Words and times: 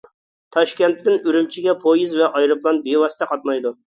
تاشكەنتتىن 0.55 1.19
ئۈرۈمچىگە 1.27 1.75
پويىز 1.85 2.17
ۋە 2.21 2.31
ئايروپىلان 2.39 2.83
بىۋاسىتە 2.87 3.31
قاتنايدۇ. 3.35 3.75